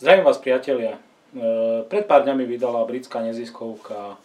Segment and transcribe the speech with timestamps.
[0.00, 0.96] Zdravím vás priatelia.
[0.96, 1.00] E,
[1.84, 4.16] pred pár dňami vydala britská neziskovka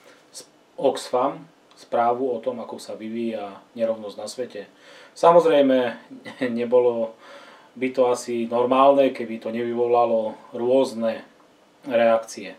[0.79, 4.71] Oxfam správu o tom, ako sa vyvíja nerovnosť na svete.
[5.19, 5.99] Samozrejme,
[6.63, 7.19] nebolo
[7.75, 11.27] by to asi normálne, keby to nevyvolalo rôzne
[11.83, 12.55] reakcie.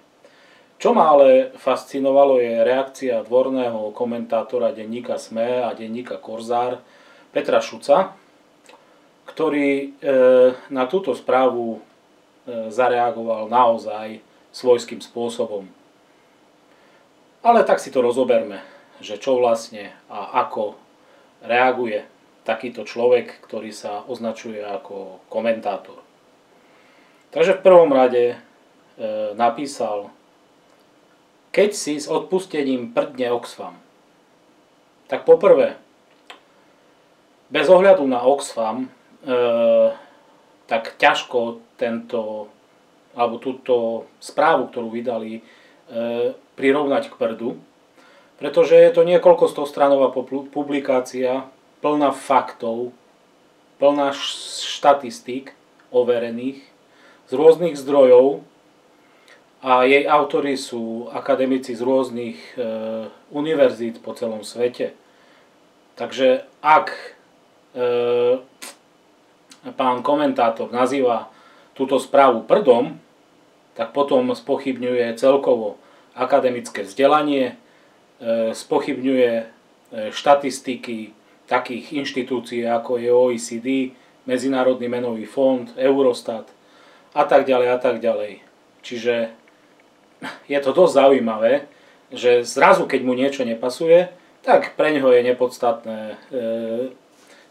[0.77, 6.85] Čo ma ale fascinovalo je reakcia dvorného komentátora denníka SME a denníka Korzár
[7.33, 8.13] Petra Šuca,
[9.25, 9.87] ktorý e,
[10.69, 11.81] na túto správu
[12.47, 14.23] zareagoval naozaj
[14.55, 15.69] svojským spôsobom.
[17.43, 18.63] Ale tak si to rozoberme,
[19.03, 20.79] že čo vlastne a ako
[21.45, 22.07] reaguje
[22.47, 25.99] takýto človek, ktorý sa označuje ako komentátor.
[27.35, 28.37] Takže v prvom rade e,
[29.35, 30.15] napísal
[31.57, 33.81] keď si s odpustením prdne Oxfam.
[35.09, 35.81] Tak poprvé,
[37.49, 38.89] bez ohľadu na Oxfam, e,
[40.67, 42.51] tak ťažko tento,
[43.15, 45.43] alebo túto správu, ktorú vydali, e,
[46.59, 47.51] prirovnať k prdu,
[48.37, 50.13] pretože je to niekoľko stostranová
[50.53, 51.49] publikácia,
[51.81, 52.93] plná faktov,
[53.81, 55.57] plná štatistík
[55.89, 56.61] overených
[57.27, 58.45] z rôznych zdrojov,
[59.67, 62.61] a jej autory sú akademici z rôznych e,
[63.35, 64.95] univerzít po celom svete.
[65.99, 67.09] Takže ak e,
[69.75, 71.33] pán komentátor nazýva
[71.75, 72.97] túto správu prdom,
[73.77, 75.77] tak potom spochybňuje celkovo
[76.17, 77.53] akademické vzdelanie,
[78.23, 79.45] e, spochybňuje e,
[80.15, 81.13] štatistiky
[81.47, 83.69] takých inštitúcií ako je OECD,
[84.27, 86.51] Medzinárodný menový fond, Eurostat
[87.15, 88.43] a tak ďalej a tak ďalej.
[88.83, 89.31] Čiže
[90.51, 91.71] je to dosť zaujímavé,
[92.11, 94.11] že zrazu, keď mu niečo nepasuje,
[94.43, 96.17] tak pre ňoho je nepodstatné e,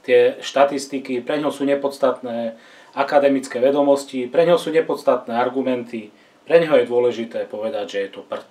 [0.06, 2.56] tie štatistiky, pre ňoho sú nepodstatné
[2.94, 6.14] akademické vedomosti, pre ňoho sú nepodstatné argumenty,
[6.46, 8.46] pre ňoho je dôležité povedať, že je to prd.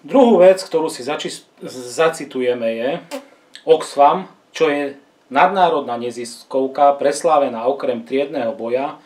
[0.00, 1.04] Druhú vec, ktorú si
[1.68, 2.90] zacitujeme je
[3.68, 4.96] Oxfam, čo je
[5.28, 8.96] nadnárodná neziskovka preslávená okrem triedného boja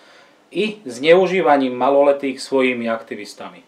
[0.54, 3.66] i zneužívaním maloletých svojimi aktivistami.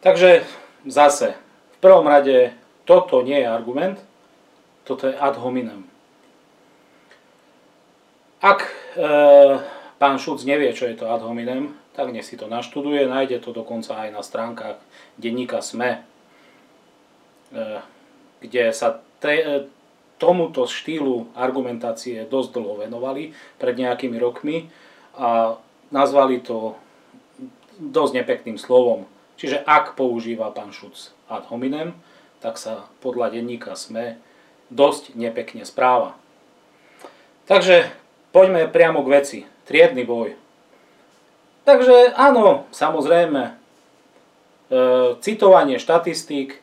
[0.00, 0.48] Takže
[0.88, 1.36] zase,
[1.76, 2.56] v prvom rade,
[2.88, 4.00] toto nie je argument,
[4.88, 5.84] toto je ad hominem.
[8.46, 8.70] Ak e,
[9.98, 13.50] pán Šuc nevie, čo je to ad hominem, tak nech si to naštuduje, nájde to
[13.50, 14.78] dokonca aj na stránkach
[15.18, 16.00] denníka SME, e,
[18.46, 19.46] kde sa te, e,
[20.22, 24.70] tomuto štýlu argumentácie dosť dlho venovali pred nejakými rokmi
[25.18, 25.58] a
[25.90, 26.78] nazvali to
[27.82, 31.92] dosť nepekným slovom Čiže ak používa pán Šuc ad hominem,
[32.40, 34.16] tak sa podľa denníka SME
[34.72, 36.16] dosť nepekne správa.
[37.44, 37.92] Takže
[38.36, 39.38] poďme priamo k veci.
[39.64, 40.36] Triedny boj.
[41.64, 43.52] Takže áno, samozrejme, e,
[45.24, 46.60] citovanie štatistík, e,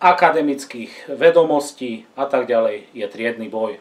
[0.00, 3.76] akademických vedomostí a tak ďalej je triedny boj.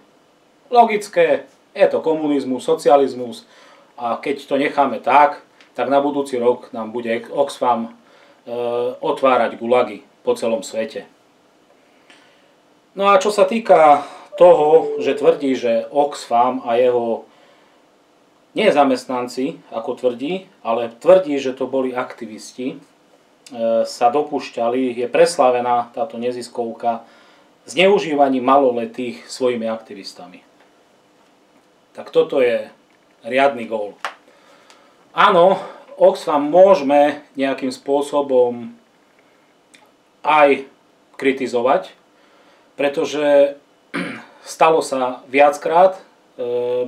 [0.68, 3.48] Logické, je to komunizmus, socializmus
[3.96, 5.40] a keď to necháme tak,
[5.72, 7.92] tak na budúci rok nám bude Oxfam e,
[9.00, 11.08] otvárať gulagy po celom svete.
[12.92, 14.04] No a čo sa týka
[14.38, 17.26] toho, že tvrdí, že Oxfam a jeho
[18.58, 22.78] nie zamestnanci, ako tvrdí, ale tvrdí, že to boli aktivisti, e,
[23.86, 27.06] sa dopúšťali, je preslavená táto neziskovka
[27.70, 30.42] zneužívaním maloletých svojimi aktivistami.
[31.94, 32.70] Tak toto je
[33.22, 33.94] riadny gól.
[35.14, 35.62] Áno,
[35.98, 38.74] Oxfam môžeme nejakým spôsobom
[40.22, 40.66] aj
[41.18, 41.94] kritizovať,
[42.78, 43.58] pretože
[44.48, 46.02] stalo sa viackrát, e,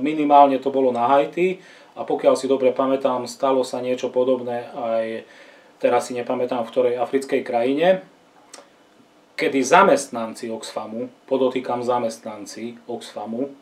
[0.00, 1.60] minimálne to bolo na Haiti
[1.92, 5.28] a pokiaľ si dobre pamätám, stalo sa niečo podobné aj,
[5.76, 8.00] teraz si nepamätám v ktorej africkej krajine,
[9.36, 13.52] kedy zamestnanci Oxfamu, podotýkam zamestnanci Oxfamu, e,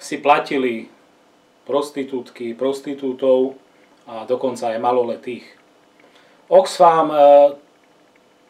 [0.00, 0.88] si platili
[1.68, 3.60] prostitútky, prostitútov
[4.08, 5.44] a dokonca aj maloletých.
[6.48, 7.16] Oxfam e,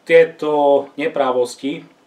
[0.07, 1.98] tieto neprávosti,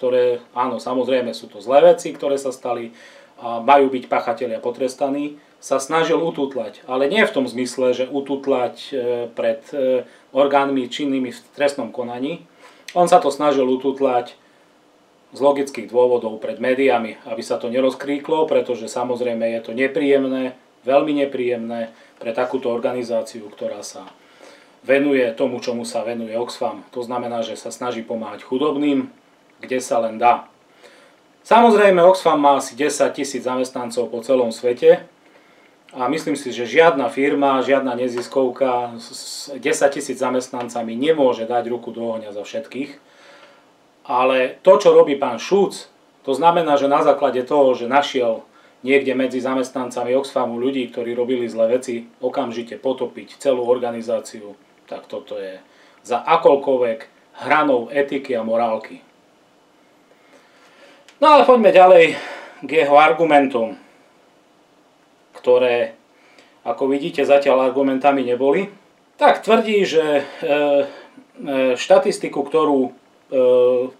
[0.00, 2.96] ktoré, áno, samozrejme sú to zlé veci, ktoré sa stali
[3.36, 6.80] a majú byť pachatelia potrestaní, sa snažil ututlať.
[6.88, 8.92] Ale nie v tom zmysle, že ututlať e,
[9.32, 12.44] pred e, orgánmi činnými v trestnom konaní.
[12.96, 14.36] On sa to snažil ututlať
[15.36, 21.24] z logických dôvodov pred médiami, aby sa to nerozkríklo, pretože samozrejme je to nepríjemné, veľmi
[21.24, 24.08] nepríjemné pre takúto organizáciu, ktorá sa
[24.84, 26.84] venuje tomu, čomu sa venuje Oxfam.
[26.92, 29.12] To znamená, že sa snaží pomáhať chudobným,
[29.60, 30.48] kde sa len dá.
[31.44, 35.04] Samozrejme, Oxfam má asi 10 tisíc zamestnancov po celom svete
[35.90, 39.60] a myslím si, že žiadna firma, žiadna neziskovka s 10
[39.90, 43.00] tisíc zamestnancami nemôže dať ruku do ohňa za všetkých.
[44.06, 45.90] Ale to, čo robí pán Šúc,
[46.22, 48.46] to znamená, že na základe toho, že našiel
[48.86, 54.56] niekde medzi zamestnancami Oxfamu ľudí, ktorí robili zlé veci, okamžite potopiť celú organizáciu,
[54.86, 55.58] tak toto je
[56.06, 56.98] za akoľkoľvek
[57.44, 59.04] hranou etiky a morálky.
[61.20, 62.04] No ale poďme ďalej
[62.64, 63.76] k jeho argumentom
[65.40, 65.96] ktoré,
[66.68, 68.68] ako vidíte, zatiaľ argumentami neboli,
[69.16, 70.52] tak tvrdí, že e, e,
[71.76, 72.90] štatistiku, ktorú e,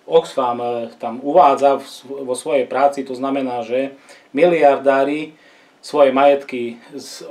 [0.05, 0.61] Oxfam
[1.01, 3.97] tam uvádza vo svojej práci, to znamená, že
[4.37, 5.33] miliardári
[5.81, 6.77] svoje majetky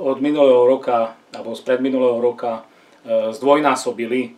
[0.02, 2.66] od minulého roka alebo z predminulého roka
[3.06, 4.34] zdvojnásobili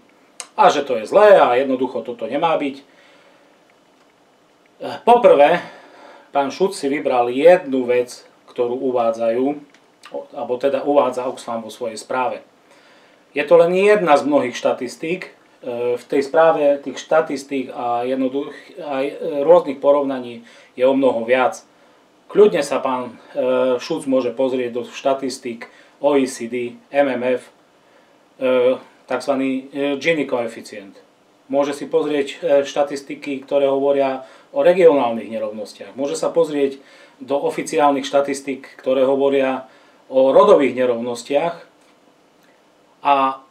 [0.52, 2.84] a že to je zlé a jednoducho toto nemá byť.
[4.82, 5.62] Poprvé,
[6.34, 9.46] pán Šuc si vybral jednu vec, ktorú uvádzajú,
[10.34, 12.42] alebo teda uvádza Oxfam vo svojej správe.
[13.30, 15.30] Je to len jedna z mnohých štatistík.
[15.30, 15.30] E,
[15.96, 19.14] v tej správe tých štatistík a, aj e,
[19.46, 20.42] rôznych porovnaní
[20.76, 21.62] je o mnoho viac.
[22.26, 25.70] Kľudne sa pán e, Šuc môže pozrieť do štatistík
[26.02, 27.46] OECD, MMF,
[29.06, 29.34] tzv.
[30.02, 30.98] Gini koeficient.
[31.52, 34.24] Môže si pozrieť štatistiky, ktoré hovoria
[34.56, 35.92] o regionálnych nerovnostiach.
[35.92, 36.80] Môže sa pozrieť
[37.20, 39.68] do oficiálnych štatistík, ktoré hovoria
[40.08, 41.54] o rodových nerovnostiach.
[43.04, 43.44] A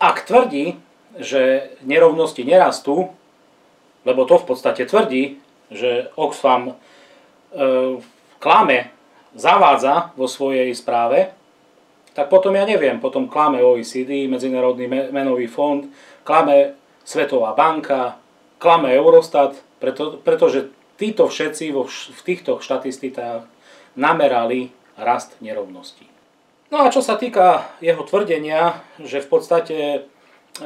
[0.00, 0.80] ak tvrdí,
[1.20, 3.12] že nerovnosti nerastú,
[4.02, 5.38] lebo to v podstate tvrdí,
[5.70, 6.74] že Oxfam e,
[8.42, 8.92] klame,
[9.34, 11.32] zavádza vo svojej správe,
[12.14, 15.90] tak potom ja neviem, potom klame OECD, Medzinárodný menový fond,
[16.22, 18.16] klame Svetová banka,
[18.58, 23.44] klame Eurostat, preto, pretože títo všetci vo, v týchto štatistikách
[23.94, 26.08] namerali rast nerovností.
[26.72, 29.76] No a čo sa týka jeho tvrdenia, že v podstate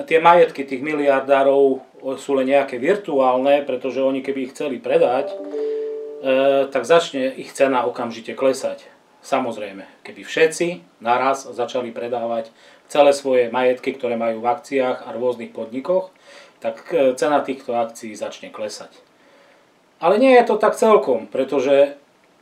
[0.08, 1.82] tie majetky tých miliardárov
[2.20, 5.36] sú len nejaké virtuálne, pretože oni keby ich chceli predať, e,
[6.70, 8.86] tak začne ich cena okamžite klesať.
[9.18, 12.54] Samozrejme, keby všetci naraz začali predávať
[12.88, 16.10] celé svoje majetky, ktoré majú v akciách a rôznych podnikoch,
[16.58, 18.90] tak e, cena týchto akcií začne klesať.
[20.00, 21.94] Ale nie je to tak celkom, pretože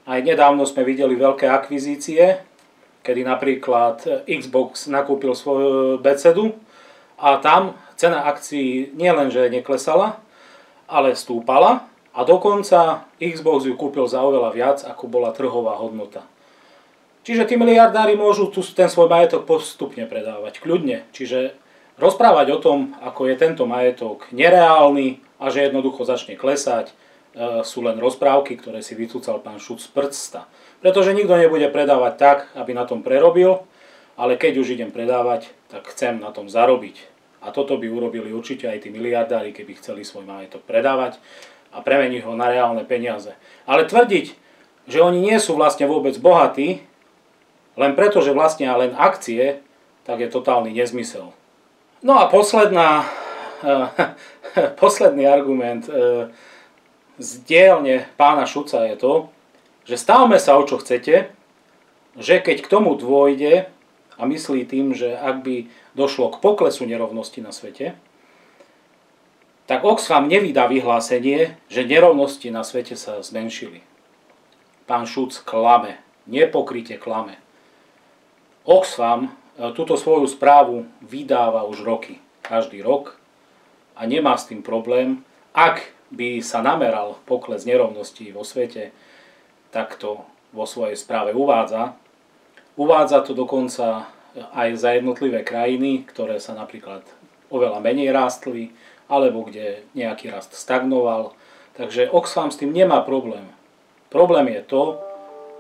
[0.06, 2.40] aj nedávno sme videli veľké akvizície,
[3.02, 6.54] kedy napríklad Xbox nakúpil svoju becedu
[7.18, 10.20] a tam cena akcií nielenže neklesala,
[10.86, 16.22] ale stúpala a dokonca Xbox ju kúpil za oveľa viac, ako bola trhová hodnota.
[17.26, 21.02] Čiže tí miliardári môžu tu ten svoj majetok postupne predávať, kľudne.
[21.10, 21.58] Čiže
[21.98, 26.94] rozprávať o tom, ako je tento majetok nereálny a že jednoducho začne klesať,
[27.36, 30.48] E, sú len rozprávky, ktoré si vycúcal pán Šuc z prsta.
[30.80, 33.60] Pretože nikto nebude predávať tak, aby na tom prerobil,
[34.16, 36.96] ale keď už idem predávať, tak chcem na tom zarobiť.
[37.44, 41.20] A toto by urobili určite aj tí miliardári, keby chceli svoj majetok predávať
[41.76, 43.36] a premeniť ho na reálne peniaze.
[43.68, 44.32] Ale tvrdiť,
[44.88, 46.80] že oni nie sú vlastne vôbec bohatí,
[47.76, 49.60] len preto, že vlastnia len akcie,
[50.08, 51.32] tak je totálny nezmysel.
[52.00, 53.04] No a posledná,
[54.82, 56.28] posledný argument, e,
[57.16, 59.14] z dielne pána Šuca je to,
[59.88, 61.32] že stavme sa o čo chcete,
[62.16, 63.68] že keď k tomu dôjde
[64.16, 65.56] a myslí tým, že ak by
[65.92, 67.96] došlo k poklesu nerovnosti na svete,
[69.66, 73.82] tak Oxfam nevydá vyhlásenie, že nerovnosti na svete sa zmenšili.
[74.86, 75.98] Pán Šuc klame,
[76.30, 77.42] nepokryte klame.
[78.66, 79.30] Oxfam e,
[79.78, 83.14] túto svoju správu vydáva už roky, každý rok
[83.94, 85.22] a nemá s tým problém,
[85.54, 88.90] ak by sa nameral pokles nerovností vo svete,
[89.70, 91.94] tak to vo svojej správe uvádza.
[92.74, 94.10] Uvádza to dokonca
[94.52, 97.06] aj za jednotlivé krajiny, ktoré sa napríklad
[97.48, 98.74] oveľa menej rástli,
[99.06, 101.32] alebo kde nejaký rast stagnoval.
[101.78, 103.46] Takže Oxfam s tým nemá problém.
[104.10, 104.82] Problém je to,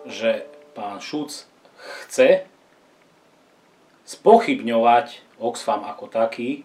[0.06, 0.30] že
[0.74, 1.46] pán Šuc
[2.06, 2.46] chce
[4.06, 6.64] spochybňovať Oxfam ako taký,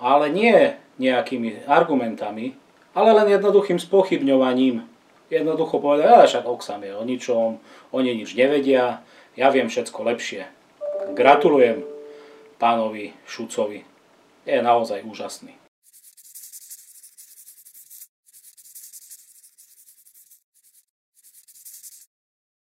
[0.00, 2.56] ale nie nejakými argumentami,
[2.94, 4.86] ale len jednoduchým spochybňovaním.
[5.28, 7.58] Jednoducho povedať, ale však Oxam je o ničom,
[7.90, 9.02] oni nič nevedia,
[9.34, 10.46] ja viem všetko lepšie.
[11.12, 11.82] Gratulujem
[12.62, 13.82] pánovi Šucovi.
[14.46, 15.63] Je naozaj úžasný.